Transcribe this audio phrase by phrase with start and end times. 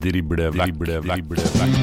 [0.00, 1.74] Drible vekk, drible vekk, drible vekk.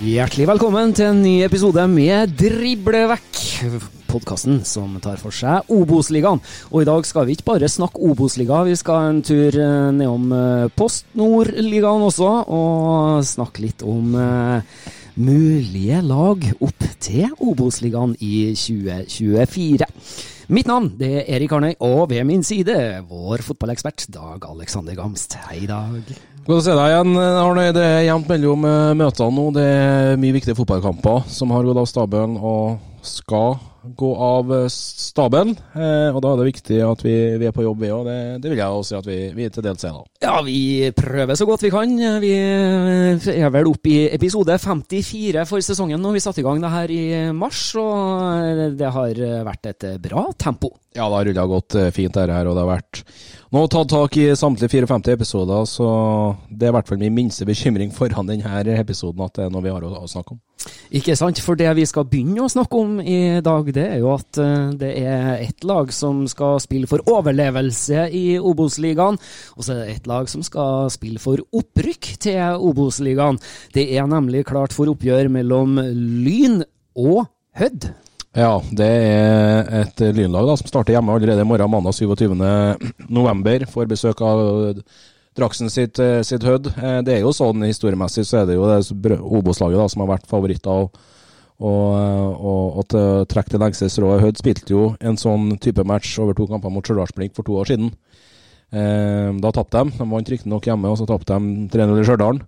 [0.00, 3.99] Hjertelig velkommen til en ny episode med Drible vekk.
[4.10, 6.40] Podkasten som tar for seg Obos-ligaen.
[6.72, 10.32] Og i dag skal vi ikke bare snakke Obos-liga, vi skal en tur eh, nedom
[10.34, 14.82] eh, Post Nord-ligaen også, og snakke litt om eh,
[15.14, 19.86] mulige lag opp til Obos-ligaen i 2024.
[20.50, 22.74] Mitt navn det er Erik Arnøy, og ved min side
[23.06, 25.38] vår fotballekspert Dag Alexander Gamst.
[25.46, 26.02] Hei, Dag.
[26.48, 27.70] Godt å se deg igjen, Arne.
[27.76, 28.66] Det er jevnt mellom
[28.98, 29.50] møtene nå.
[29.54, 35.20] Det er mye viktige fotballkamper som har gått av stabelen og skal gå av staben
[35.20, 35.56] stabelen.
[35.74, 38.08] Eh, og da er det viktig at vi, vi er på jobb, vi òg.
[38.08, 40.04] Det, det vil jeg også si at vi, vi til dels er, da.
[40.24, 41.96] Ja, vi prøver så godt vi kan.
[42.22, 46.74] Vi er vel oppe i episode 54 for sesongen når vi satte i gang det
[46.74, 47.02] her i
[47.36, 50.74] mars, og det har vært et bra tempo.
[50.90, 52.48] Ja, det har rulla godt eh, fint, dette her.
[52.50, 53.02] Og det har vært
[53.54, 55.88] nå tatt tak i samtlige 54 episoder, så
[56.50, 59.62] det er i hvert fall min minste bekymring foran denne episoden at det er noe
[59.62, 60.40] vi har å, å snakke om.
[60.98, 64.12] Ikke sant, for det vi skal begynne å snakke om i dag, det er jo
[64.14, 69.18] at eh, det er ett lag som skal spille for overlevelse i Obos-ligaen,
[69.56, 73.40] og så er det ett lag som skal spille for opprykk til Obos-ligaen.
[73.74, 76.62] Det er nemlig klart for oppgjør mellom Lyn
[76.98, 77.26] og
[77.58, 77.90] Hødd.
[78.38, 83.66] Ja, det er et lynlag da, som starter hjemme allerede i morgen, mandag 27.11.
[83.72, 84.78] Får besøk av
[85.38, 86.66] Draksen sitt, eh, sitt Hødd.
[86.76, 90.26] Eh, det er jo sånn historiemessig så er det jo det Obos-laget som har vært
[90.30, 90.70] favoritter.
[90.70, 90.92] og
[91.60, 94.22] og, og, og til trekk til lengste strået.
[94.24, 97.70] Hødd spilte jo en sånn type match over to kamper mot Stjørdalsblink for to år
[97.70, 97.92] siden.
[98.70, 99.96] Eh, da tapte de.
[99.98, 102.44] De vant riktignok hjemme, og så tapte de 3-0 i Stjørdal.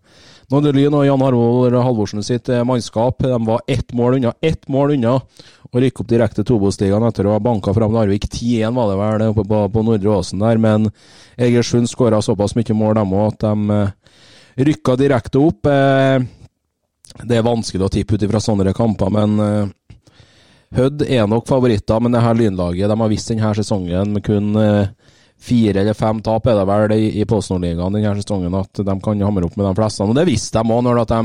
[0.52, 3.22] Nå det Lyn og Jan Harvold Halvorsen sitt eh, mannskap.
[3.24, 5.18] De var ett mål unna ett mål unna
[5.72, 9.22] å rykke opp direkte til etter å ha banka fram Narvik 10-1, var det vel,
[9.30, 10.60] oppe på, på Nordre Åsen der.
[10.60, 10.90] Men
[11.40, 15.66] Egersund skåra såpass mye mål, dem òg, at de eh, rykka direkte opp.
[15.66, 16.20] Eh,
[17.20, 19.98] det er vanskelig å tippe ut ifra sånne kamper, men uh,
[20.72, 22.00] Hødd er nok favoritter.
[22.00, 24.88] Men det her lynlaget de har visst denne sesongen med kun uh,
[25.42, 29.24] fire eller fem tap er det vel i, i PostNord-ligaen denne sesongen at de kan
[29.26, 30.06] hamre opp med de fleste.
[30.06, 31.20] Og det visste de òg når de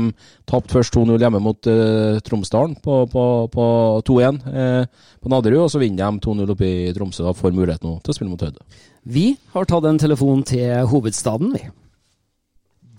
[0.48, 3.24] tapte først 2-0 hjemme mot uh, Tromsdalen på, på,
[3.54, 3.66] på
[4.10, 7.86] 2-1 uh, på Nadderud, og så vinner de 2-0 oppe i Tromsø og får mulighet
[7.86, 8.60] nå til å spille mot Hødd.
[9.08, 11.70] Vi har tatt en telefon til hovedstaden, vi.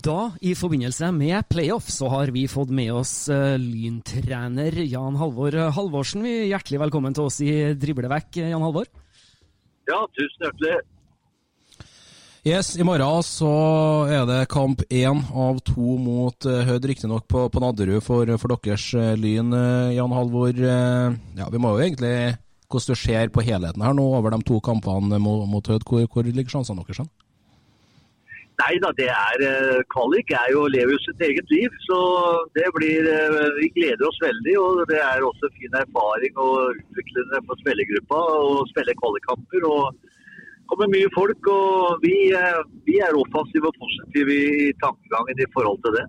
[0.00, 5.52] Da, i forbindelse med playoff, så har vi fått med oss uh, lyntrener Jan Halvor
[5.76, 6.24] Halvorsen.
[6.24, 8.88] Hjertelig velkommen til oss i Driblevekk, Jan Halvor.
[9.90, 10.78] Ja, tusen hjertelig.
[12.48, 13.50] Yes, I morgen så
[14.08, 18.86] er det kamp én av to mot Hødd, riktignok på, på Nadderud for, for deres
[19.20, 19.52] Lyn.
[19.92, 22.14] Jan Halvor, ja, vi må jo egentlig
[22.70, 25.84] hvordan du ser på helheten her nå over de to kampene mot, mot Hødd.
[25.84, 27.04] Hvor, hvor ligger sjansene deres?
[28.60, 31.74] Nei da, det er eh, Kvalik er jo, lever jo sitt eget liv.
[31.86, 31.98] Så
[32.58, 34.56] det blir eh, Vi gleder oss veldig.
[34.60, 39.68] Og det er også fin erfaring å utvikle det på spillergruppa og spille kvalikkamper.
[39.70, 40.08] Og
[40.70, 45.80] kommer mye folk, og vi, eh, vi er offensive og positive i tankegangen i forhold
[45.86, 46.06] til det.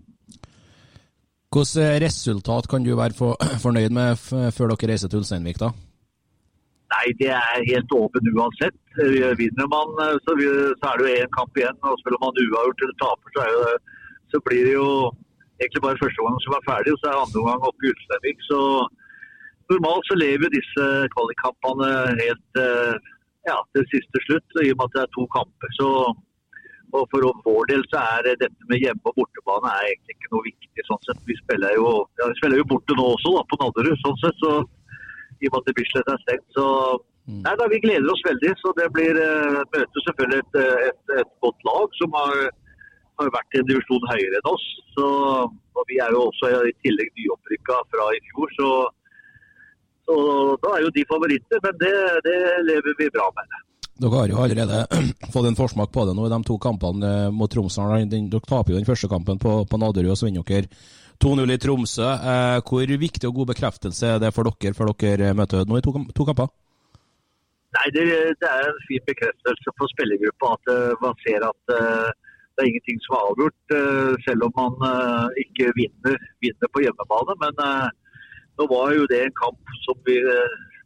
[1.51, 3.31] Hvilket resultat kan du være
[3.65, 4.19] fornøyd med
[4.55, 5.71] før dere reiser til Ulsteinvik, da?
[6.91, 8.77] Nei, det er helt åpen uansett.
[9.39, 11.77] Vinner man, eh, så, er det jo én kamp igjen.
[11.87, 13.99] og Spiller man uavgjort eller taper, så, det,
[14.33, 14.89] så, blir det jo
[15.61, 18.43] egentlig bare første gang som er ferdig, og så er andre gang oppe i Ulsteinvik.
[18.49, 18.59] Så
[19.71, 21.93] normalt så lever disse kvalikkampene
[22.23, 23.13] helt eh,
[23.47, 25.79] ja, til siste slutt, i og med at det er to kamper.
[25.79, 25.89] så
[26.91, 30.43] og For vår del så er dette med hjemme- og bortebane er egentlig ikke noe
[30.49, 30.83] viktig.
[30.87, 31.21] sånn sett.
[31.29, 33.99] Vi spiller jo, ja, vi spiller jo borte nå også, da, på Nadderud.
[34.03, 34.51] sånn sett, så
[35.41, 36.47] I og med at Bislett er stengt.
[36.55, 36.65] så
[37.27, 37.41] mm.
[37.45, 38.53] nei, da, Vi gleder oss veldig.
[38.61, 40.59] så Det blir uh, møter selvfølgelig et,
[40.89, 42.37] et, et, godt lag som har,
[43.21, 44.67] har vært i en divisjon høyere enn oss.
[44.95, 45.09] Så,
[45.77, 48.55] og Vi er jo også i tillegg nyopprykka fra i fjor.
[48.59, 48.69] så,
[50.05, 50.15] så
[50.63, 51.97] Da er jo de favoritter, men det,
[52.29, 52.39] det
[52.69, 53.59] lever vi bra med.
[54.01, 54.85] Dere har jo allerede
[55.33, 57.85] fått en forsmak på det nå i de to kampene eh, mot Tromsø.
[58.09, 60.69] Dere taper jo den første kampen på, på Naderud, og så vinner dere
[61.23, 62.07] 2-0 i Tromsø.
[62.31, 65.71] Eh, hvor viktig og god bekreftelse er det for dere før dere eh, møter Hødd
[65.71, 66.49] nå i to, to kamper?
[67.77, 68.03] Nei, det,
[68.41, 72.09] det, er en fin bekreftelse for spillergruppa at uh, man ser at uh,
[72.51, 73.75] det er ingenting som er avgjort,
[74.25, 74.73] selv om man
[75.39, 77.35] ikke vinner, vinner, på hjemmebane.
[77.39, 77.61] Men
[78.59, 80.17] nå var jo det en kamp som vi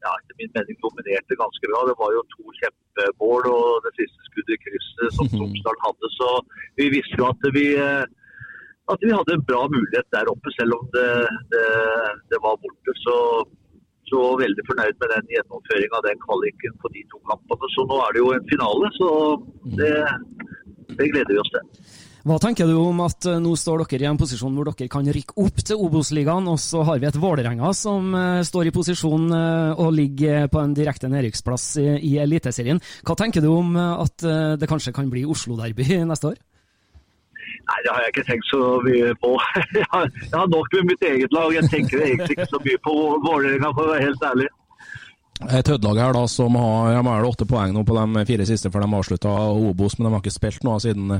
[0.06, 1.82] ja, etter min mening dominerte ganske bra.
[1.90, 6.12] Det var jo to kjempemål og det siste skuddet i krysset som Tromsdal hadde.
[6.20, 6.30] Så
[6.80, 8.04] vi visste jo at vi, eh,
[8.94, 11.10] at vi hadde en bra mulighet der oppe, selv om det,
[11.54, 11.68] det,
[12.32, 12.96] det var borte.
[13.02, 13.18] Så,
[14.12, 17.72] så veldig fornøyd med den gjennomføringa av den kvaliken på de to kampene.
[17.74, 19.12] Så nå er det jo en finale, så
[19.80, 19.96] det,
[20.94, 21.72] det gleder vi oss til.
[22.26, 25.06] Hva tenker du om at eh, nå står dere i en posisjon hvor dere kan
[25.06, 29.28] rykke opp til Obos-ligaen, og så har vi et Vålerenga som uh, står i posisjon
[29.30, 32.82] uh, og ligger på en direkte nedrykksplass i, Eliteserien.
[33.06, 34.26] Hva tenker du om at
[34.58, 36.42] det kanskje kan bli Oslo-derby neste år?
[37.66, 39.32] Nei, Det har jeg ikke tenkt så mye på.
[39.80, 41.50] Jeg har, jeg har nok med mitt eget lag.
[41.56, 42.94] Jeg tenker egentlig ikke så mye på
[43.26, 44.50] Vålerenga, for å være helt ærlig.
[45.44, 48.70] Et Hødd-lag her da, som har, de har åtte poeng nå på de fire siste
[48.72, 51.12] før de avslutta Obos, men de har ikke spilt noe siden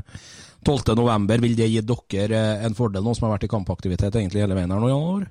[0.66, 1.42] 12.11.
[1.44, 4.56] Vil det gi dere eh, en fordel, nå som har vært i kampaktivitet egentlig hele
[4.58, 5.28] veien her nå, Jan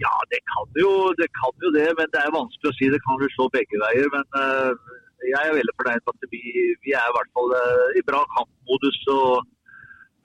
[0.00, 2.92] Ja, det kan, jo, det kan jo det, men det er vanskelig å si.
[2.94, 4.06] Det kan jo slå begge veier.
[4.14, 4.94] Men uh,
[5.26, 6.44] jeg er veldig fornøyd med at vi,
[6.86, 9.50] vi, er i hvert fall uh, i bra kampmodus og,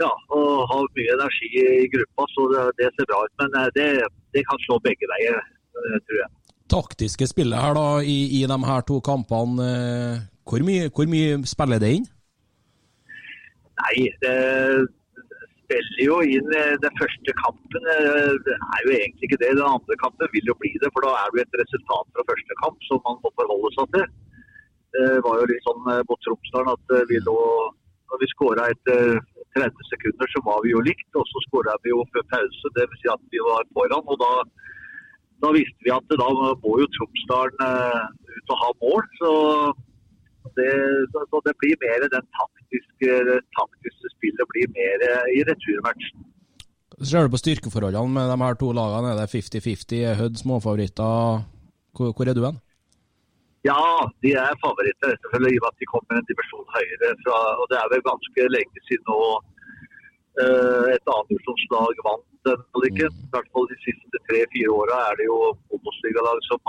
[0.02, 2.28] ja, og har mye energi i gruppa.
[2.34, 3.36] Så det, det ser bra ut.
[3.42, 3.88] Men uh, det,
[4.36, 5.40] det, kan slå begge veier,
[6.08, 6.32] tror jeg.
[6.72, 9.70] Taktiske spillet her da, i, i de her to kampene,
[10.46, 12.08] hvor mye, hvor mye spiller det inn?
[13.76, 14.36] Nei, det
[15.66, 17.90] spiller jo inn eh, den første kampen.
[17.96, 19.56] Eh, det er jo egentlig ikke det.
[19.58, 22.28] Den andre kampen vil jo bli det, for da er det jo et resultat fra
[22.32, 24.06] første kamp som man må forholde seg til.
[24.96, 27.40] Det var jo litt sånn eh, mot Tromsdalen at vi lå
[28.10, 29.18] Når vi skåra etter
[29.58, 31.10] 30 sekunder, så var vi jo likt.
[31.18, 33.02] Og så skåra vi jo før pause, dvs.
[33.02, 34.06] Si at vi var foran.
[34.14, 34.32] og da
[35.44, 36.28] da visste vi at da
[36.64, 37.66] må jo Tromsdalen
[38.38, 39.10] ut og ha mål.
[39.20, 39.32] Så
[40.58, 40.72] det,
[41.12, 43.18] så det blir mer den taktiske,
[43.58, 45.06] taktiske spillet blir mer
[45.36, 46.24] i returmatchen.
[47.04, 49.98] Ser du på styrkeforholdene med de her to lagene, er det 50-50?
[50.08, 51.44] Er Hødd småfavoritter?
[51.96, 52.62] Hvor, hvor, er du hen?
[53.66, 53.82] Ja,
[54.24, 57.10] de er favoritter, selvfølgelig, i og med at de kommer en dimensjon høyere.
[57.24, 59.22] Fra, og Det er vel ganske lenge siden nå
[60.42, 63.16] uh, et annendivisjonslag vant den kvaliken.
[63.16, 63.24] Mm.
[63.26, 65.40] I hvert fall de siste tre-fire åra er det jo
[65.74, 66.62] Obos-ligalag som,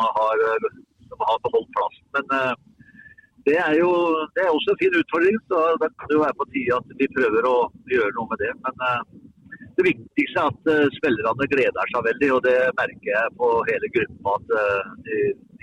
[1.10, 2.06] som, har beholdt plassen.
[2.16, 2.54] Men uh,
[3.48, 3.92] det er jo
[4.34, 5.36] det er også en fin utfordring.
[5.52, 7.58] så Det kan jo være på tide at vi prøver å
[7.92, 8.54] gjøre noe med det.
[8.64, 9.02] Men uh,
[9.76, 12.32] det viktigste er at spillerne gleder seg veldig.
[12.38, 14.38] og Det merker jeg på hele gruppa.
[14.40, 14.56] At
[15.04, 15.20] de,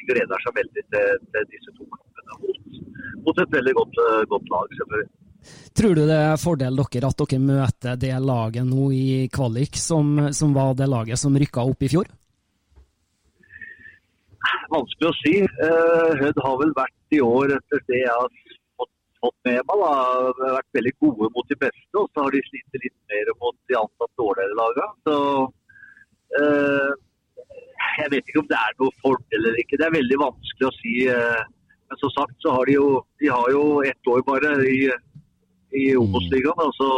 [0.10, 2.79] gleder seg veldig til, til disse to kampene mot,
[3.25, 4.74] mot, et veldig godt, godt lag.
[4.79, 5.12] selvfølgelig.
[5.75, 10.29] Tror du det er fordel dere at dere møter det laget nå i kvalik som,
[10.31, 12.12] som var det laget som rykka opp i fjor?
[14.74, 15.33] Vanskelig å si.
[16.22, 18.31] Hødd har vel vært i år, etter det jeg har
[18.79, 21.91] fått, med meg, da, vært veldig gode mot de beste.
[22.00, 24.89] Og så har de slitt litt mer mot de antatt dårligere lagene.
[25.07, 25.17] Så
[26.39, 26.91] eh,
[28.01, 29.79] jeg vet ikke om det er noe fordel eller ikke.
[29.79, 30.93] Det er veldig vanskelig å si.
[31.12, 31.41] Eh,
[31.91, 32.88] men som sagt så har de jo,
[33.21, 34.77] de har jo ett år bare i,
[35.77, 36.71] i Obos-ligaen.
[36.79, 36.89] Så,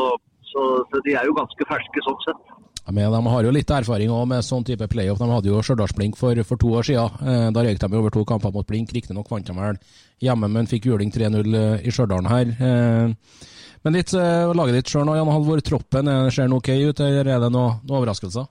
[0.52, 2.54] så, så de er jo ganske ferske sånn sett.
[2.86, 5.18] Men de har jo litt erfaring også med sånn type playoff.
[5.20, 7.22] De hadde jo Stjørdals-Blink for, for, to år siden.
[7.26, 8.94] Eh, da røyk de over to kamper mot Blink.
[8.94, 9.82] Riktignok vant de vel
[10.24, 12.54] hjemme, men fikk juling 3-0 eh, i Stjørdal her.
[13.86, 15.60] Men litt, laget ditt sjøl nå, Jan Halvor.
[15.62, 18.48] Troppen, ser den ok ut, eller er det noen noe overraskelser?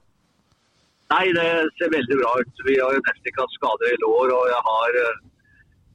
[1.13, 1.47] Nei, det
[1.77, 2.61] ser veldig bra ut.
[2.67, 4.97] Vi har jo nesten ikke hatt skader i lår, og jeg har,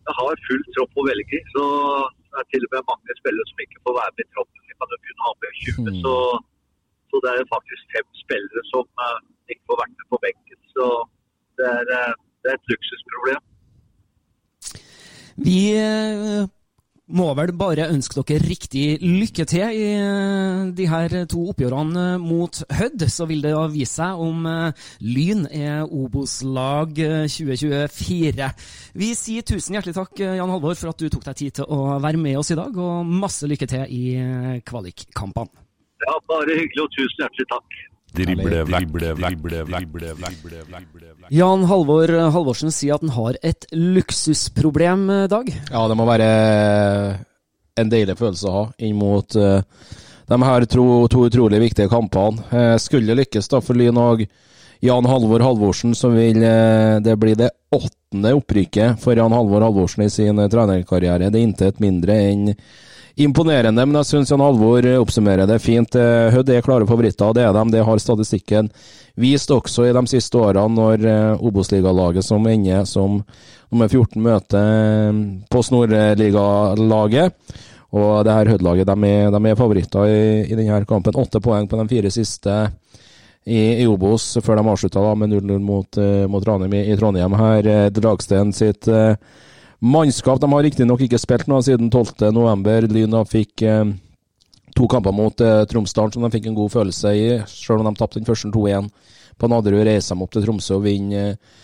[0.06, 1.42] jeg har full tropp å velge i.
[1.54, 1.64] Så
[2.30, 4.66] Det er til og med mange spillere som ikke får være med i troppen.
[4.70, 5.96] Vi kan jo kun ha med 20, mm.
[6.04, 6.14] så,
[7.10, 9.18] så det er faktisk fem spillere som eh,
[9.50, 10.60] ikke får vært med på benken.
[10.74, 10.86] Så
[11.58, 13.42] det er, eh, det er et luksusproblem.
[15.46, 16.46] Vi eh,
[17.16, 22.22] må vel bare ønske dere riktig lykke til i eh, de her to oppgjørene eh,
[22.22, 23.06] mot Hødd.
[23.10, 28.50] Så vil det vise seg om eh, Lyn er Obos-lag eh, 2024.
[29.02, 31.98] Vi sier tusen hjertelig takk, Jan Halvor, for at du tok deg tid til å
[32.02, 34.04] være med oss i dag, og masse lykke til i
[34.66, 35.66] kvalikkampene.
[36.00, 37.80] Ja, bare hyggelig og tusen hjertelig takk.
[38.16, 41.30] Drible vekk, drible vekk, drible vekk, drible vekk, drible vekk.
[41.30, 45.50] Jan Halvor Halvorsen sier at han har et luksusproblem, eh, Dag.
[45.70, 46.30] Ja, det må være
[47.80, 49.62] en deilig følelse å ha inn mot eh,
[50.30, 52.42] de her to, to utrolig viktige kampene.
[52.50, 54.26] Eh, skulle det lykkes da for Lyn og
[54.80, 60.06] Jan Halvor Halvorsen, så vil eh, det bli det åttende opprykket for Jan Halvor Halvorsen
[60.06, 61.28] i sin eh, trenerkarriere.
[61.30, 62.54] Det er intet mindre enn
[63.16, 65.94] imponerende, men jeg syns Halvor eh, oppsummerer det fint.
[65.98, 67.64] Eh, Hødd er klare favoritter, det er de.
[67.74, 68.70] Det har statistikken
[69.20, 73.20] vist også i de siste årene, når eh, Obos-ligalaget som ender som
[73.70, 75.18] nummer 14 møter
[75.50, 77.56] på Snorligalaget.
[77.90, 81.18] Og det her Hødd-laget de, de er favoritter i, i denne kampen.
[81.18, 82.56] Åtte poeng på de fire siste
[83.44, 85.98] i, i Obos, før de avslutta med 0-0 mot,
[86.30, 87.34] mot Ranheim i, i Trondheim.
[87.34, 88.86] Her Dragsten sitt
[89.80, 90.40] mannskap.
[90.40, 92.90] De har riktignok ikke spilt noe siden 12.11.
[92.94, 93.84] Lyn fikk eh,
[94.76, 97.96] to kamper mot eh, Tromsdalen som de fikk en god følelse i, selv om de
[97.98, 98.90] tapte den første 2-1
[99.40, 99.84] på Nadderud.
[99.88, 101.58] Reiser de opp til Tromsø og vinner eh,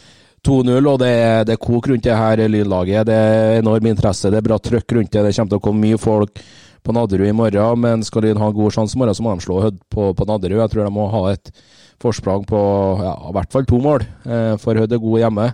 [0.46, 3.08] 2-0, og det er, kok rundt det her Lynlaget.
[3.08, 5.24] Det er enorm interesse, det er bra trøkk rundt det.
[5.26, 6.42] Det kommer til å komme mye folk
[6.86, 9.34] på Nadderud i morgen, men skal Lyn ha en god sjanse i morgen, så må
[9.34, 10.60] de slå Hødd på, på Nadderud.
[10.60, 11.50] Jeg tror de må ha et
[12.02, 12.60] forsprang på
[13.02, 15.48] ja, i hvert fall to mål, eh, for Hødd er god hjemme.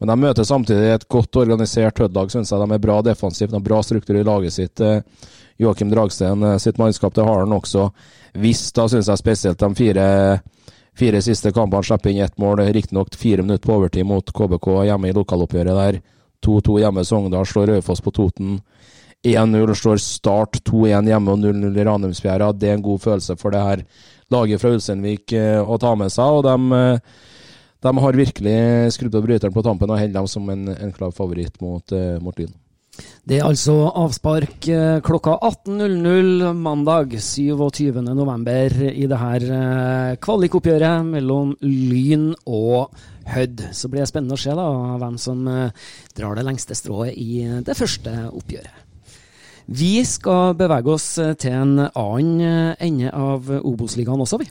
[0.00, 2.60] Men de møter samtidig et godt organisert Hødd-lag, syns jeg.
[2.62, 4.80] De er bra defensivt, de har bra struktur i laget sitt.
[4.80, 5.02] Eh,
[5.60, 7.90] Joakim Dragsten eh, sitt mannskap, det har han også
[8.40, 8.72] visst.
[8.78, 10.06] Da syns jeg spesielt de fire,
[10.96, 12.64] fire siste kampene slipper inn ett mål.
[12.72, 16.00] Riktignok fire minutter på overtid mot KBK hjemme i lokaloppgjøret der.
[16.48, 18.56] 2-2 hjemme Sogndal, slår Raufoss på Toten.
[19.20, 22.54] 1-0 slår Start 2-1 hjemme og 0-0 i Ranheimsfjæra.
[22.56, 23.82] Det er en god følelse for det her
[24.32, 26.40] laget fra Ulsteinvik eh, å ta med seg.
[26.40, 26.88] og de
[27.80, 28.56] de har virkelig
[28.96, 32.18] skrudd på bryteren på tampen og holder dem som en, en klar favoritt mot, eh,
[32.20, 32.52] mot Lyn.
[33.24, 38.90] Det er altså avspark eh, klokka 18.00 mandag 27.11.
[38.90, 42.92] i det her eh, kvalikoppgjøret mellom Lyn og
[43.30, 43.64] Hødd.
[43.72, 44.68] Så blir det spennende å se da,
[45.00, 48.86] hvem som drar det lengste strået i det første oppgjøret.
[49.70, 54.50] Vi skal bevege oss til en annen ende av Obos-ligaen også, vi.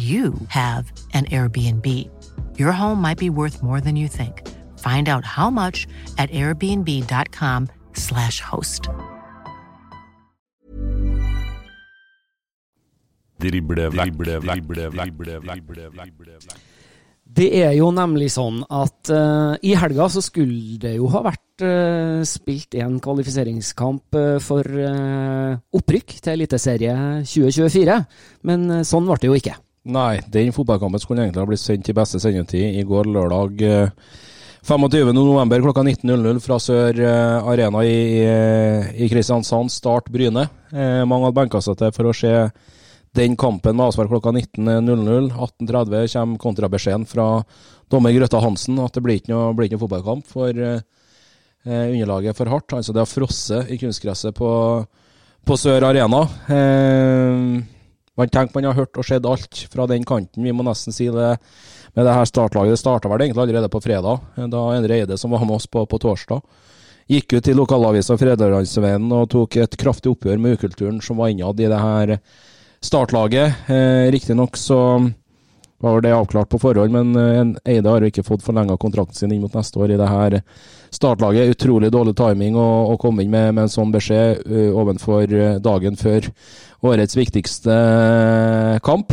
[0.00, 2.08] you have an Airbnb.
[2.58, 4.48] Your home might be worth more than you think.
[4.78, 8.88] Find out how much at airbnb.com/slash host.
[17.30, 21.62] Det er jo nemlig sånn at uh, i helga så skulle det jo ha vært
[21.64, 24.64] uh, spilt en kvalifiseringskamp uh, for
[25.80, 27.98] opprykk til Eliteserie 2024,
[28.50, 29.56] men sånn ble det jo ikke.
[29.88, 33.62] Nei, den fotballkampen skulle egentlig ha blitt sendt til beste sendetid i går lørdag.
[33.64, 33.88] eh,
[34.60, 35.62] 25.11.
[35.64, 38.20] klokka 19.00 fra Sør eh, Arena i,
[38.92, 39.72] i, Kristiansand.
[39.72, 40.48] Start Bryne.
[40.68, 42.34] Eh, mange hadde benka seg til for å se
[43.16, 45.32] den kampen med avspark klokka 19.00.
[45.32, 47.30] 18.30 kommer kontrabeskjeden fra
[47.90, 50.84] dommer Grøtta Hansen at det blir ikke noe, blir ikke noe fotballkamp for eh,
[51.64, 52.76] underlaget for hardt.
[52.76, 54.52] Altså det har frosset i kunstgresset på,
[55.48, 56.26] på Sør Arena.
[56.52, 57.79] Eh,
[58.20, 60.44] man tenker man har hørt og sett alt fra den kanten.
[60.44, 61.30] Vi må nesten si det
[61.96, 62.76] med det her startlaget.
[62.76, 65.86] Det starta vel egentlig allerede på fredag, da Endre Eide, som var med oss på,
[65.88, 66.42] på torsdag,
[67.10, 71.58] gikk ut til lokalavisa Fredaglandsveien og tok et kraftig oppgjør med ukulturen som var innad
[71.58, 72.18] i det her
[72.80, 73.66] startlaget.
[73.66, 74.78] Eh, Riktignok så
[75.80, 79.32] var det avklart på forhånd, men eh, Eide har jo ikke fått forlenga kontrakten sin
[79.32, 80.38] inn mot neste år i det her
[80.92, 81.54] startlaget.
[81.56, 85.56] Utrolig dårlig timing å, å komme inn med, med, en sånn beskjed uh, ovenfor uh,
[85.62, 86.28] dagen før
[86.86, 89.12] årets viktigste uh, kamp.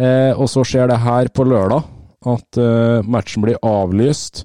[0.00, 1.82] Eh, og så skjer det her på lørdag
[2.30, 4.44] at eh, matchen blir avlyst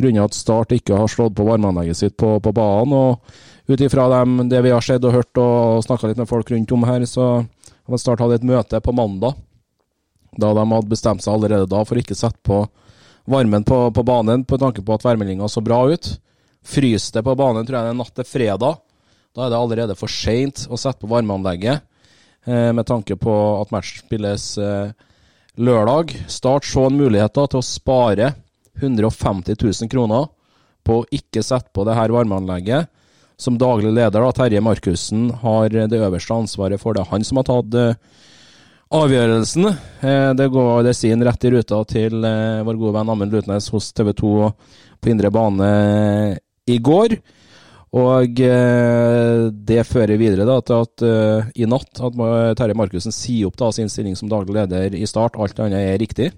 [0.00, 2.94] grunnet at Start ikke har slått på varmeanlegget sitt på, på banen.
[2.96, 6.72] og Ut ifra det vi har sett og hørt og snakka litt med folk rundt
[6.74, 9.38] om her, så har Start hatt et møte på mandag
[10.40, 12.62] da de hadde bestemt seg allerede da for ikke sette på
[13.30, 16.12] varmen på, på banen på tanke på at værmeldinga så bra ut.
[16.66, 18.78] Fryste på banen tror jeg det er natt til fredag.
[19.36, 21.84] Da er det allerede for seint å sette på varmeanlegget.
[22.48, 24.90] Eh, med tanke på at match spilles eh,
[25.60, 26.16] lørdag.
[26.30, 28.32] Start så en mulighet da, til å spare
[28.80, 30.26] 150 000 kroner
[30.86, 32.90] på å ikke sette på det her varmeanlegget.
[33.40, 37.06] Som daglig leder, da, Terje Markussen, har det øverste ansvaret for det.
[37.12, 37.94] Han som har tatt eh,
[38.90, 39.68] avgjørelsen.
[40.34, 42.24] Det går det sin rett i ruta til
[42.66, 44.32] vår gode venn Amund Lutnes hos TV 2
[44.98, 45.68] på indre bane
[46.66, 47.14] i går.
[47.90, 52.20] Og eh, det fører videre da, til at uh, i natt at
[52.58, 55.34] Terje Markussen sier opp da, sin stilling som daglig leder i Start.
[55.34, 56.28] Alt annet er riktig.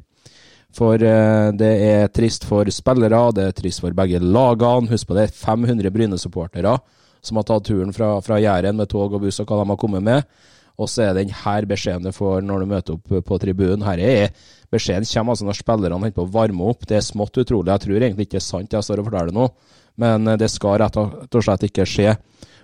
[0.72, 4.88] For uh, det er trist for spillere, det er trist for begge lagene.
[4.94, 6.78] Husk på det er 500 Bryne-supportere
[7.22, 9.78] som har tatt turen fra, fra Jæren med tog og buss og hva de har
[9.78, 10.24] kommet med.
[10.80, 13.84] Og så er det her beskjeden du får når du møter opp på tribunen.
[13.86, 14.32] Her er
[14.72, 16.86] Beskjeden kommer altså når spillerne holder på å varme opp.
[16.88, 17.68] Det er smått utrolig.
[17.74, 19.50] Jeg tror egentlig ikke det er sant jeg står og forteller nå
[20.00, 22.16] men eh, det skal rett og slett ikke skje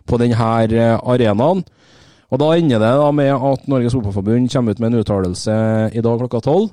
[0.09, 1.64] på denne eh, arenaen.
[2.29, 5.55] Og Da ender det da med at Norges Fotballforbund kommer ut med en uttalelse
[5.97, 6.71] i dag klokka tolv.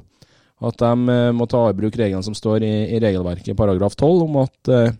[0.66, 4.28] At de eh, må ta i bruk reglene som står i, i regelverket paragraf tolv,
[4.28, 4.96] om at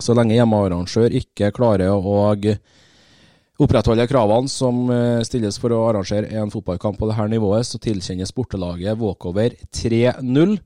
[0.00, 2.30] så lenge hjemmearrangør ikke klarer å
[3.60, 4.88] opprettholde kravene som
[5.28, 10.56] stilles for å arrangere en fotballkamp på dette nivået, så tilkjennes bortelaget walkover 3-0.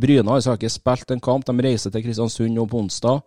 [0.00, 1.44] Bryne har ikke spilt en kamp.
[1.44, 3.20] De reiser til Kristiansund nå på onsdag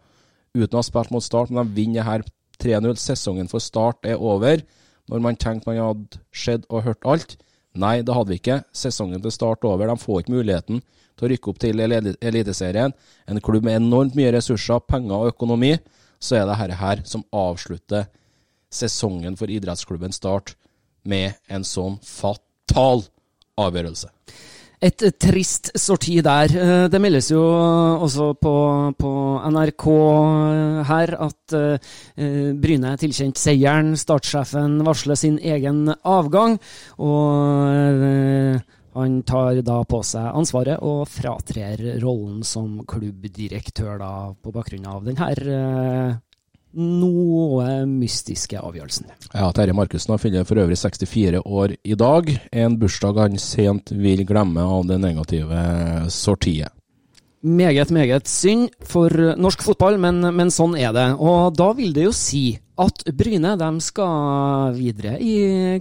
[0.53, 2.23] uten å ha spilt mot Start, men de vinner her
[2.61, 2.95] 3-0.
[3.01, 4.63] Sesongen for Start er over.
[5.11, 7.35] Når man tenkte man hadde sett og hørt alt.
[7.73, 8.61] Nei, det hadde vi ikke.
[8.75, 9.89] Sesongen til Start er over.
[9.89, 10.83] De får ikke muligheten
[11.17, 12.93] til å rykke opp til Eliteserien.
[13.27, 15.75] En klubb med enormt mye ressurser, penger og økonomi.
[16.23, 18.07] Så er det dette her som avslutter
[18.73, 20.55] sesongen for idrettsklubben Start
[21.03, 23.03] med en sånn fatal
[23.59, 24.09] avgjørelse.
[24.83, 26.51] Et trist sorti der.
[26.51, 27.41] Eh, det meldes jo
[28.03, 28.55] også på,
[28.99, 29.11] på
[29.55, 29.85] NRK
[30.89, 33.93] her at Bryne er tilkjent seieren.
[33.99, 36.57] Startsjefen varsler sin egen avgang.
[36.99, 38.59] Og
[38.93, 45.07] han tar da på seg ansvaret og fratrer rollen som klubbdirektør da, på bakgrunn av
[45.07, 46.21] denne
[46.73, 49.09] noe mystiske avgjørelsen.
[49.33, 52.31] Ja, Terje Markussen har fyller for øvrig 64 år i dag.
[52.51, 55.65] En bursdag han sent vil glemme av det negative
[56.13, 56.73] sortiet.
[57.43, 61.09] Meget, meget synd for norsk fotball, men, men, sånn er det.
[61.19, 65.33] Og da vil det jo si at Bryne de skal videre i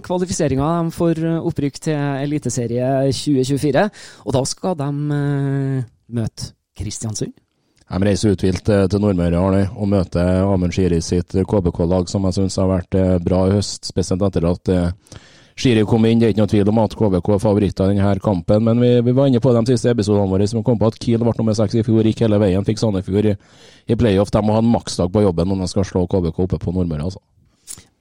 [0.03, 0.73] kvalifiseringa.
[0.83, 3.87] De får opprykk til Eliteserie 2024,
[4.27, 5.87] og da skal de uh,
[6.19, 7.33] møte Kristiansund.
[7.93, 12.39] De reiser uthvilt eh, til Nordmøre Arne, og møter Amund Shiri sitt KBK-lag, som jeg
[12.39, 13.85] syns har vært eh, bra i høst.
[13.85, 15.19] Spesielt etter at eh,
[15.53, 16.17] Shiri kom inn.
[16.17, 18.65] Det er ikke noe tvil om at KBK er favoritter i denne kampen.
[18.65, 21.21] Men vi, vi, var inne på de siste episodene våre som kom på at Kiel
[21.21, 22.65] ble nummer seks i fjor, gikk hele veien.
[22.65, 23.37] Fikk Sandefjord i,
[23.85, 24.33] i playoff.
[24.33, 27.11] De må ha en maksdag på jobben når de skal slå KBK oppe på Nordmøre.
[27.11, 27.21] altså.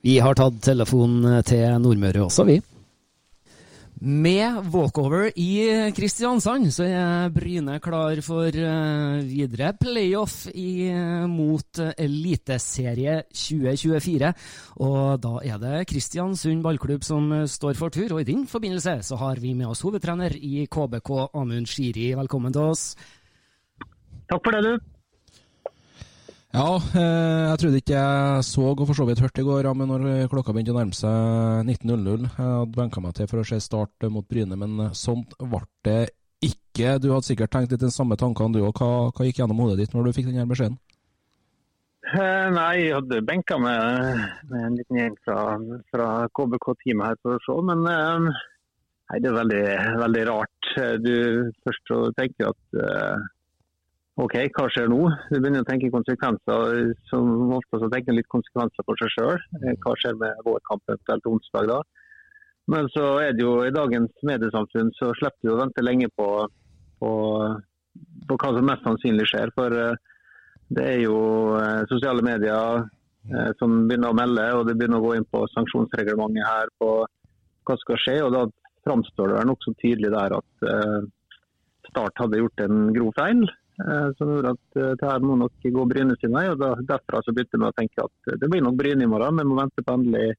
[0.03, 2.63] Vi har tatt telefonen til Nordmøre også, vi.
[4.03, 11.79] Med walkover i Kristiansand så er Bryne klar for uh, videre playoff i, uh, mot
[11.95, 14.33] Eliteserie 2024.
[14.83, 19.21] Og da er det Kristiansund ballklubb som står for tur, og i den forbindelse så
[19.23, 22.11] har vi med oss hovedtrener i KBK, Amund Shiri.
[22.19, 22.89] Velkommen til oss.
[24.27, 24.92] Takk for det, du.
[26.53, 29.89] Ja, eh, jeg trodde ikke jeg så og for så vidt hørte i går, men
[29.89, 33.57] når klokka begynte å nærme seg 19.00 Jeg hadde benka meg til for å se
[33.65, 36.13] Start mot Bryne, men sånt ble det
[36.45, 36.99] ikke.
[37.01, 38.77] Du hadde sikkert tenkt litt den samme tankene du òg.
[38.77, 40.77] Hva, hva, gikk gjennom hodet ditt når du fikk denne beskjeden?
[42.13, 45.37] Eh, nei, jeg hadde benka med, med en liten gjeng fra,
[45.89, 49.63] fra KBK-teamet her for å se, men eh, nei, det er veldig,
[50.03, 50.73] veldig rart.
[51.01, 51.15] Du
[51.65, 53.31] først tenker at eh,
[54.21, 55.01] OK, hva skjer nå?
[55.31, 56.93] Du begynner å tenke konsekvenser.
[57.09, 59.39] Som ofte så tenker litt konsekvenser for seg sjøl.
[59.81, 61.79] Hva skjer med vår kamp eventuelt onsdag da?
[62.73, 66.27] Men så er det jo i dagens mediesamfunn så slipper du å vente lenge på,
[67.01, 67.13] på,
[68.29, 69.53] på hva som mest sannsynlig skjer.
[69.57, 69.79] For
[70.77, 71.17] det er jo
[71.59, 72.85] eh, sosiale medier
[73.33, 76.93] eh, som begynner å melde, og det begynner å gå inn på sanksjonsreglementet her på
[77.67, 78.19] hva skal skje.
[78.27, 78.45] og Da
[78.87, 81.03] framstår det nokså tydelig der at eh,
[81.93, 83.41] Start hadde gjort en grov feil.
[84.19, 86.45] Som gjorde at det her må nok gå Bryne sin vei.
[86.53, 89.41] og da, Derfra så begynte vi å tenke at det blir nok Bryne i morgen.
[89.41, 90.35] Vi må vente på endelig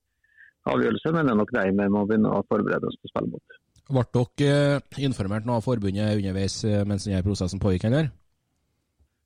[0.69, 3.34] avgjørelse, men det er nok de vi må begynne å forberede oss til å spille
[3.34, 3.62] mot.
[3.93, 7.89] Ble dere informert av forbundet underveis mens denne prosessen pågikk?
[7.89, 8.13] eller?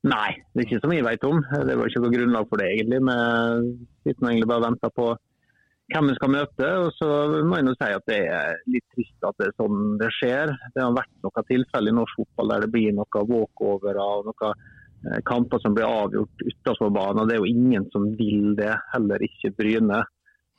[0.08, 1.40] Nei, det er ikke som jeg vet om.
[1.42, 3.00] Det var ikke noe grunnlag for det, egentlig.
[3.02, 5.08] Vi sitter egentlig bare og venter på
[5.92, 6.66] hvem vi skal møte.
[6.82, 7.08] og så
[7.44, 10.52] må jeg nå si at Det er litt trist at det er sånn det skjer.
[10.74, 14.62] Det har vært noen tilfeller i norsk fotball der det blir noe walkovere og noen
[15.08, 17.26] eh, kamper som blir avgjort utenfor banen.
[17.28, 20.04] Det er jo ingen som vil det, heller ikke Bryne.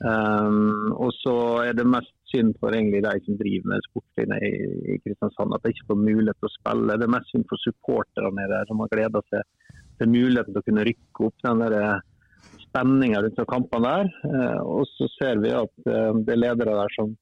[0.00, 4.52] Um, og så er det mest synd for egentlig de som driver med sportslinje i,
[4.94, 6.96] i, Kristiansand, at de ikke får mulighet til å spille.
[6.96, 10.68] Det er mest synd for supporterne der som har gleda seg til muligheten til å
[10.70, 11.76] kunne rykke opp den der
[12.70, 14.12] eh, spenninga rundt kampene der.
[14.24, 17.12] Uh, og så ser vi at uh, det er ledere der som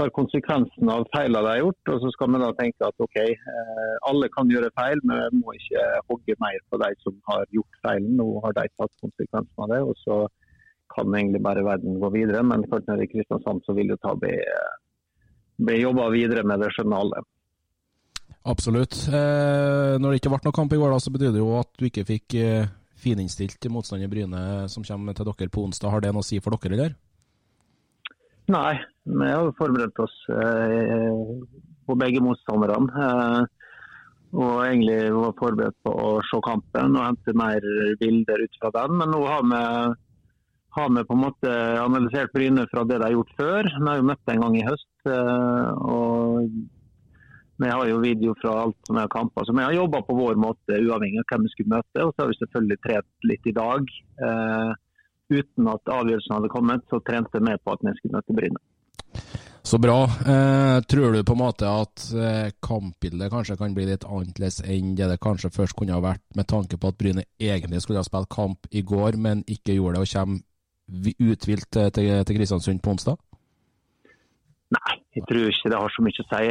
[0.00, 1.92] tar konsekvensen av feilene de har gjort.
[1.94, 5.42] Og så skal vi da tenke at OK, uh, alle kan gjøre feil, men vi
[5.42, 8.14] må ikke hogge mer på de som har gjort feilen.
[8.18, 9.82] Nå har de tatt konsekvensen av det.
[9.82, 10.22] og så
[10.90, 12.42] kan egentlig bare verden gå videre.
[12.42, 14.34] Men klart når det er Kristiansand, så vil jo ta bli,
[15.62, 17.22] bli jobba videre med det, skjønner alle.
[18.48, 18.96] Absolutt.
[19.06, 21.70] Eh, når det ikke ble noen kamp i går, da, så betyr det jo at
[21.76, 25.92] du ikke fikk eh, fininnstilt motstander Bryne som kommer til dere på onsdag.
[25.92, 26.98] Har det noe å si for dere, eller?
[28.50, 28.74] Nei,
[29.06, 31.32] vi har forberedt oss eh,
[31.86, 33.06] på begge motstanderne.
[33.06, 33.40] Eh,
[34.30, 37.64] og egentlig var forberedt på å se kampen og hente mer
[37.98, 38.94] bilder ut fra den.
[39.00, 39.64] Men nå har vi
[40.70, 43.70] har vi på en måte analysert Bryne fra det de har gjort før.
[43.74, 44.90] Vi har jo møtt dem en gang i høst.
[45.10, 46.52] Eh, og
[47.60, 49.44] Vi har jo video fra alt som er kamper.
[49.44, 52.04] Så vi har jobba på vår måte uavhengig av hvem vi skulle møte.
[52.06, 53.90] Og så har vi selvfølgelig trent litt i dag.
[54.26, 54.70] Eh,
[55.36, 58.62] uten at avgjørelsen hadde kommet, så trente vi på at vi skulle møte Bryne.
[59.62, 59.98] Så bra.
[60.32, 64.94] Eh, tror du på en måte at eh, kampbildet kanskje kan bli litt annerledes enn
[64.96, 68.08] det det kanskje først kunne ha vært, med tanke på at Bryne egentlig skulle ha
[68.08, 71.92] spilt kamp i går, men ikke gjorde det, og kommer uthvilt til,
[72.24, 73.20] til Kristiansund på onsdag?
[74.70, 76.44] Nei, jeg tror ikke det har så mye å si.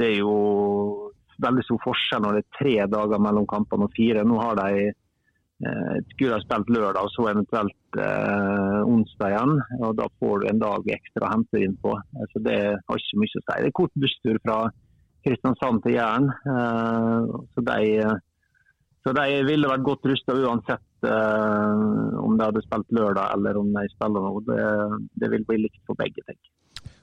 [0.00, 0.34] Det er jo
[1.40, 4.24] veldig stor forskjell når det er tre dager mellom kampene og fire.
[4.26, 9.54] Nå har de eh, skulle ha spilt lørdag og så eventuelt eh, onsdag igjen.
[9.80, 11.94] og Da får du en dag ekstra å hente inn på.
[12.32, 13.46] Så Det har ikke mye å si.
[13.52, 14.58] Det er kort busstur fra
[15.26, 16.28] Kristiansand til Jæren.
[16.54, 18.18] Eh, så
[19.00, 23.70] så de ville vært godt rusta uansett eh, om de hadde spilt lørdag eller om
[23.72, 24.42] de spiller nå.
[24.44, 24.64] Det,
[25.22, 26.56] det vil bli likt for begge, tenker jeg.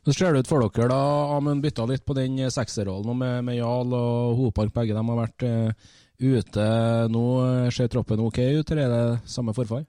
[0.07, 1.01] Så ser det ut for dere da,
[1.35, 4.71] Amund bytta litt på den sekserrollen med, med Jarl og Hopark.
[4.71, 5.89] Begge de har vært uh,
[6.23, 6.67] ute
[7.11, 7.23] nå.
[7.75, 9.83] Ser troppen ok ut, eller er det samme forfall?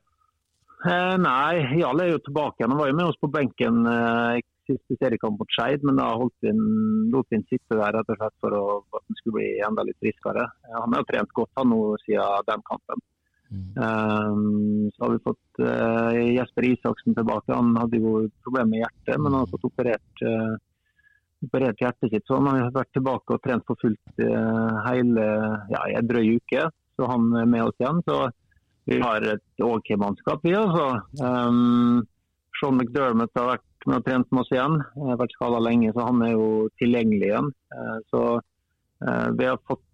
[0.90, 2.74] Eh, nei, Jarl er jo tilbake igjen.
[2.74, 6.34] Han var jo med oss på benken eh, siste seriekamp mot Skeid, men da holdt
[6.42, 6.52] vi
[7.14, 8.64] lot vi sitte der rett og slett for å,
[8.98, 10.48] at han skulle bli enda litt friskere.
[10.74, 13.06] Han har trent godt han nå siden den kampen.
[13.50, 13.82] Mm.
[13.82, 17.54] Um, så har vi fått uh, Jesper Isaksen tilbake.
[17.54, 20.56] Han hadde jo problemer med hjertet, men han har fått operert, uh,
[21.46, 22.26] operert hjertet sitt.
[22.26, 25.24] Så han har vært tilbake og trent for fullt uh, hele
[25.72, 26.68] ja, en drøy uke.
[26.98, 28.02] Så han er med oss igjen.
[28.04, 28.20] Så
[28.88, 30.90] vi har et OK mannskap, vi altså.
[31.22, 32.04] Um,
[32.58, 34.80] Sean McDermott har vært med og trent med oss igjen.
[34.96, 36.46] Jeg har vært skada lenge, så han er jo
[36.82, 37.52] tilgjengelig igjen.
[38.10, 38.22] Så
[39.38, 39.84] vi har fått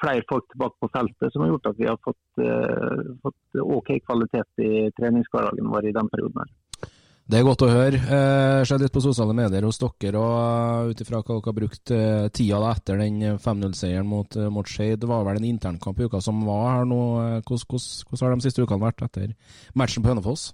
[0.00, 3.94] flere folk tilbake på feltet som har gjort at vi har fått, eh, fått OK
[4.06, 6.44] kvalitet i treningshverdagen vår i den perioden.
[6.44, 6.52] her.
[7.32, 7.98] Det er godt å høre.
[8.02, 11.92] Jeg ser litt på sosiale medier hos dere, og ut ifra hva dere har brukt
[12.34, 14.98] tida etter den 5-0-seieren mot, mot Skeid.
[15.00, 17.00] Det var vel en internkamp i uka som var her nå.
[17.46, 19.32] Hvordan, hvordan, har de siste ukene vært etter
[19.78, 20.50] matchen på Hønefoss?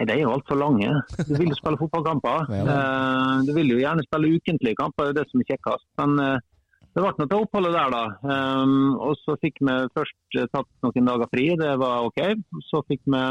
[0.00, 0.88] Nei, De er jo altfor lange.
[1.28, 2.48] Du vil jo spille fotballkamper.
[2.70, 5.86] Eh, du vil jo gjerne spille ukentlige kamper, det er det som er kjekkest.
[6.00, 6.46] Men eh,
[6.90, 8.02] det ble noe til oppholdet der, da.
[8.26, 12.22] Um, og så fikk vi først tatt noen dager fri, det var OK.
[12.66, 13.22] Så fikk vi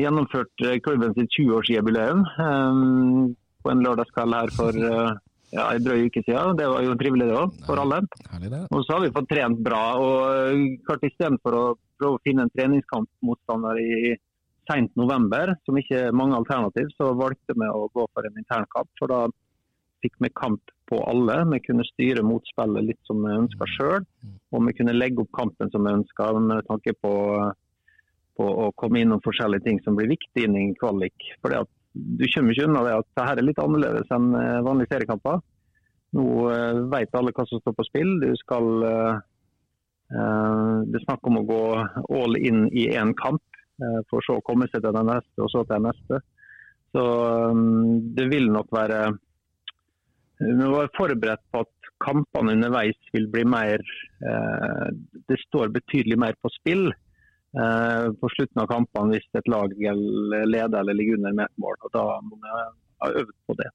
[0.00, 5.18] gjennomført klubben sitt 20-årsjubileum um, på en lørdagskveld her for uh,
[5.52, 6.56] ja, en drøy uke siden.
[6.56, 8.00] Det var jo trivelig det òg, for alle.
[8.70, 9.84] Og så har vi fått trent bra.
[10.00, 11.64] og klart Istedenfor å
[12.00, 14.16] prøve å finne en treningskampmotstander i
[14.70, 18.90] sent november, som ikke er mange alternativ, så valgte vi å gå for en internkamp.
[19.00, 19.24] For da
[20.04, 21.36] fikk vi kamp på alle.
[21.52, 24.06] Vi kunne styre motspillet litt som vi ønska sjøl.
[24.50, 27.12] Og vi kunne legge opp kampen som vi ønska med tanke på,
[28.36, 31.30] på, å komme innom forskjellige ting som blir viktig inn i en kvalik.
[31.44, 34.92] Fordi at du kommer ikke unna det at dette er litt annerledes enn eh, vanlige
[34.92, 35.40] seriekamper.
[36.18, 38.16] Nå uh, vet alle hva som står på spill.
[38.18, 39.20] Du skal uh,
[40.10, 41.62] Det er snakk om å gå
[42.18, 43.42] all in i én kamp,
[44.10, 46.18] for så å komme seg til den neste, og så til den neste.
[46.90, 47.04] Så
[48.18, 48.98] det vil nok være
[50.40, 53.82] Vi var forberedt på at kampene underveis vil bli mer
[55.28, 56.86] Det står betydelig mer på spill
[57.50, 61.74] Eh, på slutten av kampene hvis et lag leder eller ligger under med ett mål.
[61.82, 62.52] og Da må vi
[63.02, 63.70] ha øvd på det.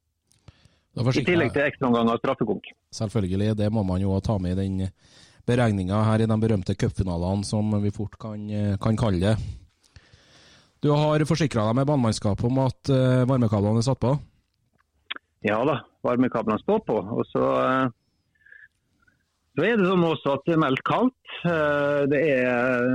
[0.95, 2.69] I tillegg til ekstraomganger av straffekonk.
[2.95, 4.93] Selvfølgelig, det må man jo ta med i den
[5.45, 8.47] beregninga her i de berømte cupfinalene, som vi fort kan,
[8.79, 9.33] kan, kalle det.
[10.79, 12.93] Du har forsikra deg med banemannskapet om at
[13.27, 14.13] varmekablene er satt på?
[15.43, 16.97] Ja da, varmekablene står på.
[17.17, 17.93] Og så uh,
[19.55, 21.35] så er det sånn også at det er meldt kaldt.
[21.47, 22.87] Eh, det er,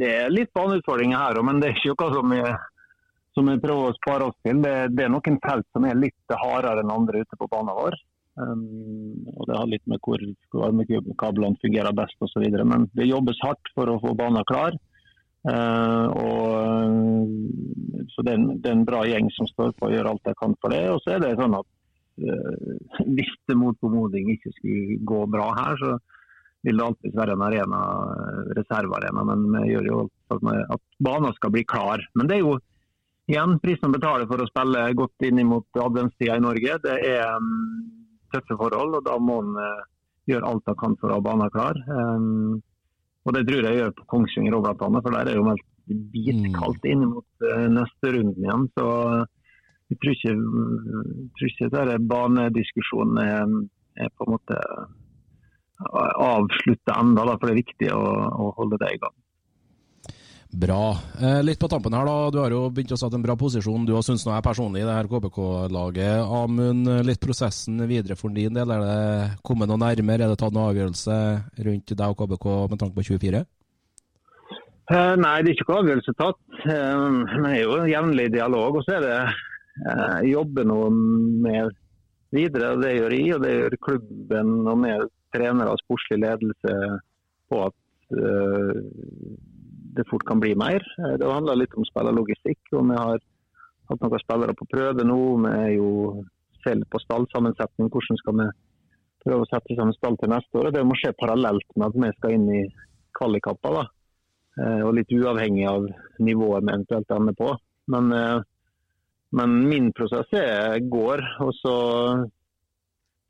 [0.00, 2.40] det er litt baneutfordringer her òg, men det er ikke noe som vi,
[3.36, 4.58] som vi prøver å spare oss til.
[4.64, 7.98] Det, det er noen felt som er litt hardere enn andre ute på banen vår.
[8.32, 10.24] Um, og Det har litt med hvor
[10.56, 12.48] varmekablene fungerer best osv.
[12.64, 14.74] Men det jobbes hardt for å få banen klar.
[15.46, 19.94] Uh, og, så det er, en, det er, en, bra gjeng som står på og
[19.94, 20.82] gjør alt de kan for det.
[20.90, 21.81] Og så er det sånn at Eh,
[22.16, 25.92] hvis det mot formodning ikke skulle gå bra her, så
[26.62, 27.80] vil det alltid være en arena,
[28.16, 29.24] eh, reservearena.
[29.26, 30.02] Men vi gjør jo
[30.34, 30.44] at,
[30.76, 32.04] at banen skal bli klar.
[32.14, 32.58] Men det er jo
[33.30, 36.78] igjen prisen å betale for å spille godt inn mot adventstida i Norge.
[36.84, 37.50] Det er um,
[38.34, 39.82] tøffe forhold, og da må en uh,
[40.30, 41.78] gjøre alt en kan for å ha banen klar.
[41.90, 42.62] Um,
[43.26, 45.68] og det tror jeg gjør på Kongsvinger òg, for der er jo meldt
[46.14, 48.64] bitkaldt inn mot neste runden igjen.
[48.78, 48.86] så
[49.92, 50.34] jeg tror ikke,
[51.38, 53.56] tror ikke banediskusjonen er,
[54.00, 54.60] er, på en måte
[55.82, 58.00] avslutta ennå, for det er viktig å,
[58.32, 59.14] å, holde det i gang.
[60.52, 60.92] Bra.
[61.16, 62.28] Eh, litt på tampen her, da.
[62.32, 63.86] Du har jo begynt å sette en bra posisjon.
[63.88, 66.26] Du har syntes noe er personlig i det her KBK-laget.
[66.28, 68.74] Amund, litt prosessen videre for din del.
[68.74, 70.26] Er det kommet noe nærmere?
[70.26, 71.16] Er det tatt noen avgjørelse
[71.68, 73.42] rundt deg og KBK med tanke på 24?
[74.92, 76.42] Eh, nei, det er ikke noen avgjørelse tatt.
[76.66, 78.76] Eh, det er jo jevnlig dialog.
[78.76, 79.16] Og så er det
[79.80, 81.72] eh, jobber nå med
[82.32, 82.74] videre.
[82.80, 86.76] Det gjør jeg, og det gjør klubben og med trenere og sportslig ledelse
[87.52, 88.82] på at eh,
[89.96, 90.84] det fort kan bli mer.
[90.98, 92.60] Eh, det handler litt om spillerlogistikk.
[92.72, 93.24] og Vi har
[93.90, 95.22] hatt noen spillere på prøve nå.
[95.46, 95.88] Vi er jo
[96.64, 97.90] selv på stallsammensetning.
[97.92, 98.48] Hvordan skal vi
[99.24, 100.72] prøve å sette sammen stall til neste år?
[100.74, 102.62] Det må skje parallelt med at vi skal inn i
[103.18, 103.82] kvalikkamper.
[104.60, 105.88] Eh, og litt uavhengig av
[106.20, 107.52] nivået vi eventuelt ender på.
[107.92, 108.12] Men
[109.32, 111.76] men min prosess er, går, og så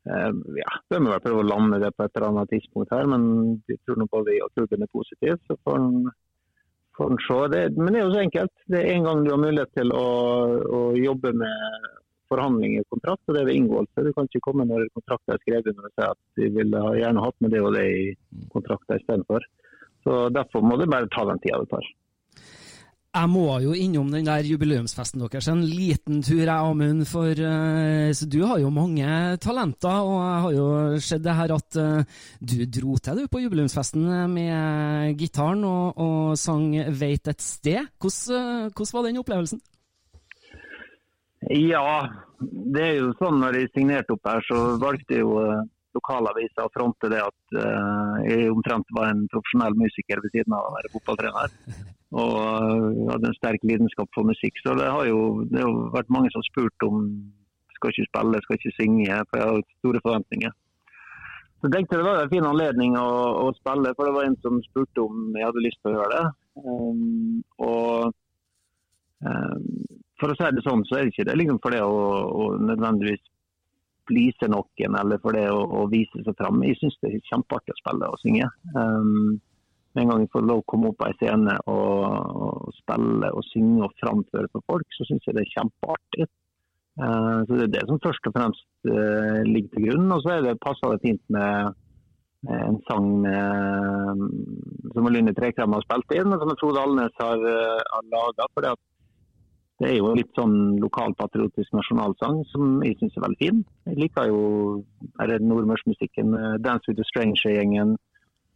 [0.09, 3.07] eh, ja, bør vi vel prøve å lande det på et eller annet tidspunkt her.
[3.07, 3.23] Men
[3.71, 6.11] jeg tror nå både jeg og klubben er positiv, så får en,
[6.99, 7.39] får en se.
[7.55, 8.55] Det, men det er jo så enkelt.
[8.67, 10.05] Det er en gang du har mulighet til å,
[10.79, 11.89] å jobbe med
[12.33, 14.05] forhandlinger og kontrakt, og det er ved inngåelse.
[14.05, 17.25] Du kan ikke komme når kontrakten er skrevet under og si at de ville gjerne
[17.25, 18.05] hatt med det og det i
[18.51, 19.51] kontrakten istedenfor.
[20.03, 21.93] Så Derfor må du bare ta den tida det tar.
[23.13, 27.03] Jeg må jo innom den der jubileumsfesten deres en liten tur, jeg, Amund.
[27.05, 29.05] For uh, du har jo mange
[29.37, 30.65] talenter, og jeg har jo
[30.97, 36.33] sett det her at uh, du dro til du på jubileumsfesten med gitaren og, og
[36.41, 37.91] sang 'Veit et sted'.
[38.01, 39.61] Hvordan, hvordan var den opplevelsen?
[41.53, 41.85] Ja,
[42.41, 45.37] det er jo sånn når jeg signerte opp her, så valgte jeg jo
[45.97, 47.57] lokalaviser fronte det at
[48.27, 51.53] jeg omtrent var en profesjonell musiker ved siden av å være fotballtrener.
[52.13, 54.59] og uh, hadde en sterk lidenskap for musikk.
[54.61, 57.07] Så det har jo, det har vært mange som har spurt om
[57.73, 60.53] skal ikke spille, skal ikke synge, for jeg har store forventninger.
[61.57, 63.07] Så jeg tenkte det var en fin anledning å,
[63.43, 66.19] å, spille, for det var en som spurte om jeg hadde lyst til å gjøre
[66.19, 66.23] det.
[66.63, 68.13] Um, og
[69.25, 69.67] um,
[70.21, 72.01] for å si det sånn, så er det ikke det liksom for det å,
[72.43, 73.23] å nødvendigvis
[74.09, 76.63] please noen eller for det å, å vise seg fram.
[76.67, 78.49] Jeg syns det er kjempeartig å spille og synge.
[78.75, 79.41] Um,
[79.93, 82.05] en gang jeg får lov å komme opp på en scene og,
[82.47, 86.29] og, spille og synge og framføre for folk, så syns jeg det er kjempeartig.
[87.01, 90.11] Uh, så Det er det som først og fremst uh, ligger til grunn.
[90.15, 91.79] Og så er det passer fint med,
[92.53, 94.23] en sang med,
[94.91, 98.75] som Lynne Trekrem har spilt inn, og som Frode Alnes har, uh, har laga.
[99.81, 103.61] Det er jo litt sånn lokalpatriotisk nasjonalsang som jeg syns er veldig fin.
[103.89, 104.41] Jeg liker jo
[105.19, 106.35] nordmørsmusikken.
[106.37, 107.97] eh, Dance with the Stranger-gjengen.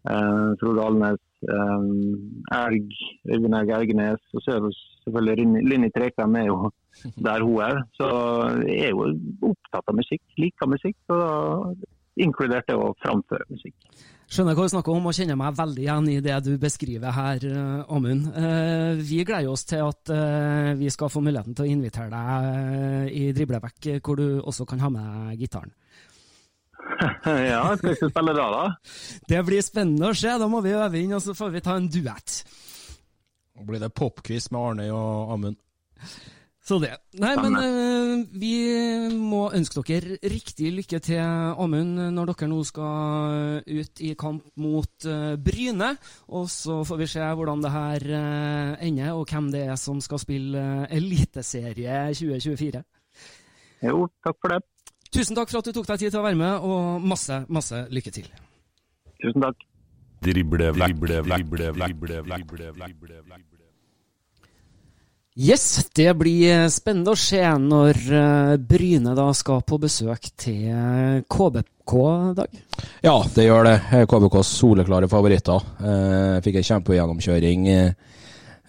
[0.07, 1.19] Uh, Frode Alnes.
[1.51, 2.87] Um, Erg,
[3.27, 4.21] Øyvind Erg Ergenes.
[4.33, 6.71] Og så er det selvfølgelig Linni Trekvem er jo
[7.27, 7.81] der hun er.
[7.97, 8.07] Så
[8.67, 9.09] jeg er jo
[9.51, 10.21] opptatt av musikk.
[10.37, 10.97] Liker musikk.
[11.09, 11.33] Og da
[12.23, 13.75] inkludert det å framføre musikk.
[14.27, 17.43] Skjønner hva du snakker om, og kjenner meg veldig igjen i det du beskriver her,
[17.47, 18.25] eh, Amund.
[18.35, 23.13] Eh, vi gleder oss til at eh, vi skal få muligheten til å invitere deg
[23.15, 25.71] i driblevekk, eh, hvor du også kan ha med gitaren.
[27.53, 28.65] ja, skal jeg spille da, da?
[29.31, 30.35] Det blir spennende å se.
[30.43, 32.41] Da må vi øve inn, og så får vi ta en duett.
[33.67, 35.61] Blir det popquiz med Arne og Amund.
[36.67, 36.89] Så det.
[37.15, 38.55] Nei, men uh, vi
[39.15, 41.21] må ønske dere riktig lykke til,
[41.63, 45.93] Amund, når dere nå skal ut i kamp mot uh, Bryne.
[46.35, 50.03] Og så får vi se hvordan det her uh, ender, og hvem det er som
[50.03, 52.83] skal spille Eliteserie 2024.
[53.87, 54.61] Jo, takk for det.
[55.07, 57.85] Tusen takk for at du tok deg tid til å være med, og masse, masse
[57.95, 58.27] lykke til.
[59.23, 59.63] Tusen takk.
[60.17, 63.56] Drible, drible, drible, drible, drible, drible, drible.
[65.37, 70.71] Yes, det blir spennende å se når eh, Bryne da skal på besøk til
[71.29, 71.93] KBK,
[72.39, 72.55] Dag.
[73.05, 73.75] Ja, det gjør det.
[74.09, 75.61] KBKs soleklare favoritter.
[75.77, 78.17] Eh, fikk en kjempegjennomkjøring eh,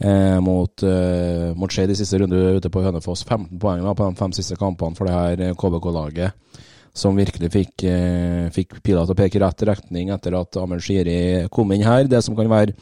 [0.04, 3.24] eh, mot, eh, mot Skeid i siste runde ute på Hønefoss.
[3.24, 6.60] 15 poeng da, på de fem siste kampene for det her eh, KBK-laget.
[6.92, 10.84] Som virkelig fikk, eh, fikk pila til å peke i rett retning etter at Amund
[10.84, 12.04] Shiri kom inn her.
[12.12, 12.76] Det som kan være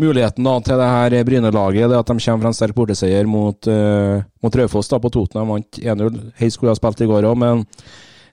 [0.00, 3.68] muligheten da til det her Bryne-laget, er at de kommer fra en sterk borteseier mot,
[3.70, 5.40] uh, mot Raufoss på Toten.
[5.40, 6.20] De Vant 1-0.
[6.40, 7.64] Hei skulle ha spilt i går òg, men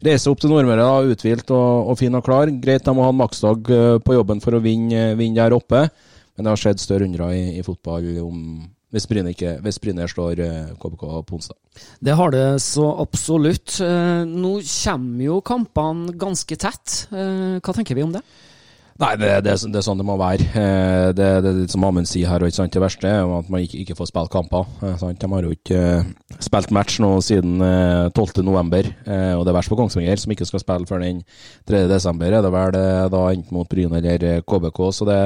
[0.03, 2.51] reise opp til Nordmøre da, uthvilt og, og fin og klar.
[2.63, 5.87] Greit, de må ha en maksdag uh, på jobben for å vinne, vinne der oppe,
[6.33, 8.39] men det har skjedd større undrer i, i fotball om
[8.93, 10.37] hvis Bryne, ikke, hvis Bryne slår
[10.77, 11.57] KBK på onsdag.
[11.97, 13.79] Det har det så absolutt.
[13.81, 17.07] Eh, nå kommer jo kampene ganske tett.
[17.09, 18.21] Eh, hva tenker vi om det?
[19.01, 20.45] Nei, det, det, det er sånn det må være.
[20.53, 23.95] Eh, Det, er litt som Amund sier her, det verste er at man ikke, ikke
[23.97, 24.67] får spille kamper.
[24.85, 26.11] eh, De har jo ikke eh,
[26.45, 28.43] spilt match nå siden eh, 12.
[28.45, 31.23] november, eh, og det er verst for Kongsvinger, som ikke skal spille før den
[31.65, 31.87] 3.
[31.89, 32.29] desember.
[32.37, 32.77] Er det vel
[33.15, 34.81] da enten mot Bryne eller KBK.
[34.93, 35.19] Så det,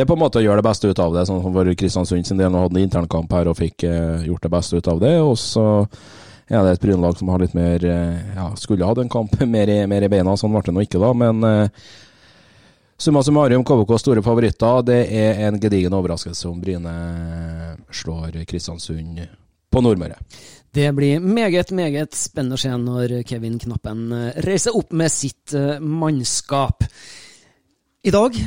[0.00, 2.40] er på en måte å gjøre det beste ut av det, sånn for Kristiansund sin
[2.40, 2.48] del.
[2.54, 3.84] Nå hadde en internkamp her og fikk
[4.24, 5.18] gjort det beste ut av det.
[5.20, 5.66] og så
[6.48, 9.68] ja, det er et Bryne-lag som har litt mer Ja, skulle hatt en kamp mer
[9.72, 11.12] i, mer i beina, sånn ble det nå ikke, da.
[11.16, 11.44] Men
[12.96, 14.82] Summa summarum, KBKs store favoritter.
[14.86, 16.92] Det er en gedigen overraskelse om Bryne
[17.90, 19.18] slår Kristiansund
[19.70, 20.18] på Nordmøre.
[20.74, 25.54] Det blir meget, meget spennende å se når Kevin Knappen eh, reiser opp med sitt
[25.54, 26.86] eh, mannskap.
[28.04, 28.38] I dag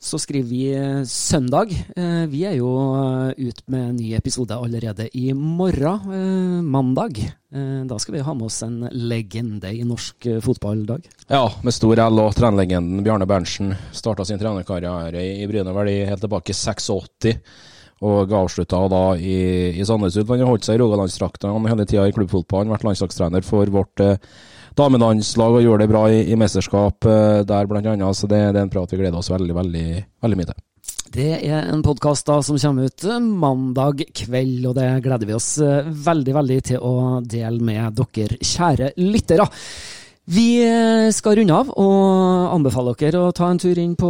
[0.00, 1.72] så, skriver vi eh, søndag.
[1.96, 7.20] Eh, Vi er jo eh, ut med en ny episode allerede i morgen, mandag.
[7.48, 11.06] Da skal vi ha med oss en legende i norsk fotball, Dag.
[11.32, 15.72] Ja, med stor L og trenerlegenden Bjarne Berntsen starta sin trenerkarriere i Bryne
[16.10, 17.38] helt tilbake i 86.
[18.04, 19.38] Og avslutta da i,
[19.74, 20.18] i Sandnes.
[20.20, 22.70] Han har holdt seg i Rogalandsdrakta hele tida i klubbfotballen.
[22.70, 24.20] Vært landslagstrener for vårt eh,
[24.78, 28.16] damelandslag og gjør det bra i, i mesterskap uh, der, blant annet.
[28.16, 29.86] Så det, det er en prat vi gleder oss veldig, veldig,
[30.24, 30.64] veldig mye til.
[31.08, 35.54] Det er en podkast som kommer ut eh, mandag kveld, og det gleder vi oss
[35.64, 39.46] eh, veldig veldig til å dele med dere kjære lyttere.
[40.28, 44.04] Vi eh, skal runde av og anbefale dere å ta en tur inn på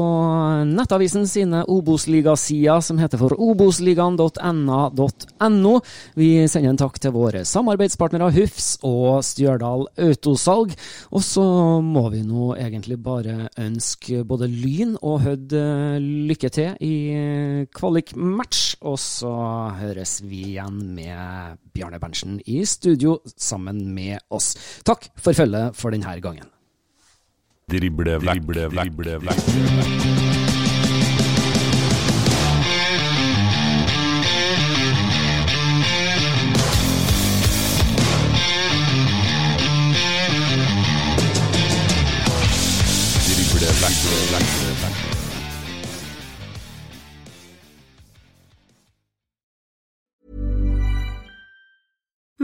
[0.67, 5.75] Nettavisen sine Obos-ligasider, som heter for obosligaen.na.no.
[6.19, 10.75] Vi sender en takk til våre samarbeidspartnere Hufs og Stjørdal Autosalg.
[11.15, 11.47] Og så
[11.87, 17.71] må vi nå egentlig bare ønske både Lyn og Hødd eh, lykke til i eh,
[17.79, 18.83] kvalikmatch.
[18.91, 19.31] Og så
[19.79, 24.55] høres vi igjen med Bjarne Berntsen i studio sammen med oss.
[24.85, 26.51] Takk for følget for denne gangen.
[27.69, 29.35] Drible, drible, drible, drible.
[29.37, 30.38] Drible,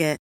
[0.00, 0.27] It.